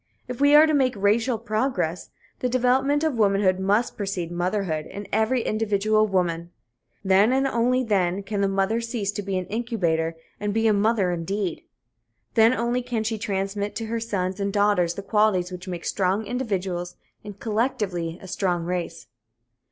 [0.27, 2.09] If we are to make racial progress,
[2.39, 6.49] this development of womanhood must precede motherhood in every individual woman.
[7.05, 10.73] Then and then only can the mother cease to be an incubator and be a
[10.73, 11.63] mother indeed.
[12.33, 16.25] Then only can she transmit to her sons and daughters the qualities which make strong
[16.25, 19.05] individuals and, collectively, a strong race.